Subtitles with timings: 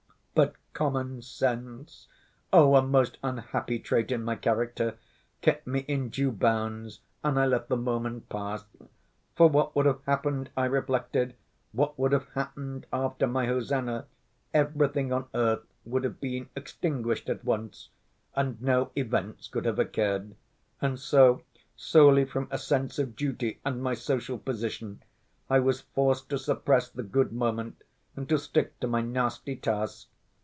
[0.33, 7.37] But common sense—oh, a most unhappy trait in my character—kept me in due bounds and
[7.37, 8.63] I let the moment pass!
[9.35, 11.35] For what would have happened, I reflected,
[11.73, 14.05] what would have happened after my hosannah?
[14.53, 17.89] Everything on earth would have been extinguished at once
[18.33, 20.35] and no events could have occurred.
[20.81, 21.41] And so,
[21.75, 25.03] solely from a sense of duty and my social position,
[25.49, 27.83] I was forced to suppress the good moment
[28.15, 30.07] and to stick to my nasty task.